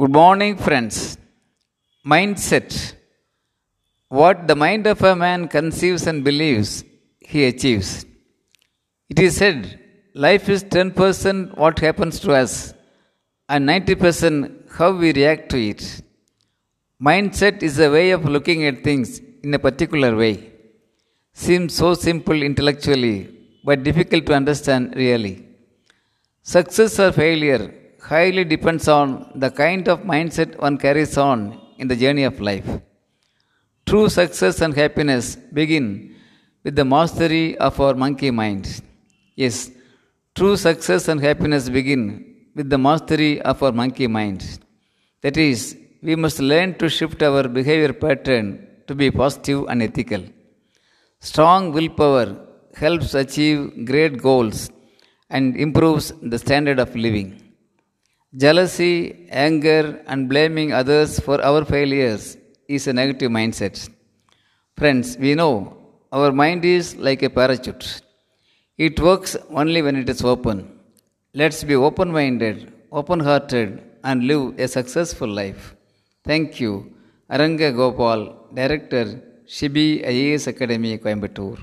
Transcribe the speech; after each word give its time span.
Good 0.00 0.12
morning, 0.12 0.56
friends. 0.56 1.18
Mindset. 2.06 2.94
What 4.08 4.48
the 4.48 4.56
mind 4.56 4.86
of 4.86 5.02
a 5.02 5.14
man 5.14 5.48
conceives 5.48 6.06
and 6.06 6.24
believes, 6.24 6.82
he 7.20 7.44
achieves. 7.44 8.06
It 9.10 9.18
is 9.18 9.36
said, 9.36 9.78
life 10.14 10.48
is 10.48 10.64
10% 10.64 11.58
what 11.58 11.78
happens 11.78 12.20
to 12.20 12.32
us 12.32 12.72
and 13.50 13.68
90% 13.68 14.72
how 14.78 14.92
we 14.92 15.12
react 15.12 15.50
to 15.50 15.58
it. 15.58 16.00
Mindset 16.98 17.62
is 17.62 17.78
a 17.78 17.90
way 17.90 18.12
of 18.12 18.24
looking 18.24 18.64
at 18.64 18.82
things 18.82 19.20
in 19.42 19.52
a 19.52 19.58
particular 19.58 20.16
way. 20.16 20.52
Seems 21.34 21.74
so 21.74 21.92
simple 21.92 22.42
intellectually, 22.42 23.28
but 23.62 23.82
difficult 23.82 24.24
to 24.24 24.32
understand 24.32 24.96
really. 24.96 25.46
Success 26.42 26.98
or 26.98 27.12
failure 27.12 27.81
highly 28.10 28.44
depends 28.44 28.88
on 28.88 29.30
the 29.34 29.50
kind 29.50 29.88
of 29.88 30.00
mindset 30.00 30.58
one 30.58 30.76
carries 30.78 31.16
on 31.16 31.60
in 31.78 31.88
the 31.88 31.96
journey 31.96 32.24
of 32.24 32.40
life. 32.40 32.68
True 33.86 34.08
success 34.08 34.60
and 34.60 34.74
happiness 34.74 35.36
begin 35.60 35.86
with 36.64 36.76
the 36.76 36.84
mastery 36.84 37.56
of 37.58 37.80
our 37.80 37.94
monkey 37.94 38.30
mind. 38.30 38.82
Yes, 39.34 39.70
true 40.34 40.56
success 40.56 41.08
and 41.08 41.20
happiness 41.20 41.68
begin 41.68 42.02
with 42.54 42.68
the 42.70 42.78
mastery 42.78 43.40
of 43.42 43.62
our 43.62 43.72
monkey 43.72 44.06
mind. 44.06 44.60
That 45.22 45.36
is, 45.36 45.76
we 46.02 46.16
must 46.16 46.40
learn 46.40 46.74
to 46.78 46.88
shift 46.88 47.22
our 47.22 47.48
behavior 47.48 47.92
pattern 47.92 48.66
to 48.86 48.94
be 48.94 49.10
positive 49.10 49.66
and 49.68 49.82
ethical. 49.82 50.22
Strong 51.20 51.72
willpower 51.72 52.26
helps 52.74 53.14
achieve 53.14 53.86
great 53.86 54.20
goals 54.20 54.70
and 55.30 55.56
improves 55.56 56.12
the 56.20 56.38
standard 56.38 56.78
of 56.78 56.94
living. 56.96 57.30
Jealousy, 58.34 59.26
anger, 59.30 60.02
and 60.06 60.26
blaming 60.26 60.72
others 60.72 61.20
for 61.20 61.38
our 61.44 61.66
failures 61.66 62.38
is 62.66 62.86
a 62.86 62.92
negative 62.92 63.30
mindset. 63.30 63.90
Friends, 64.74 65.18
we 65.18 65.34
know 65.34 65.76
our 66.10 66.32
mind 66.32 66.64
is 66.64 66.96
like 66.96 67.22
a 67.22 67.28
parachute. 67.28 68.00
It 68.78 68.98
works 68.98 69.36
only 69.50 69.82
when 69.82 69.96
it 69.96 70.08
is 70.08 70.22
open. 70.24 70.80
Let's 71.34 71.62
be 71.62 71.74
open 71.74 72.10
minded, 72.10 72.72
open 72.90 73.20
hearted, 73.20 73.82
and 74.02 74.26
live 74.26 74.58
a 74.58 74.66
successful 74.66 75.28
life. 75.28 75.74
Thank 76.24 76.58
you. 76.58 76.90
Aranga 77.30 77.74
Gopal, 77.76 78.48
Director, 78.54 79.20
Shibi 79.46 80.02
IAS 80.06 80.46
Academy, 80.46 80.96
Coimbatore. 80.96 81.62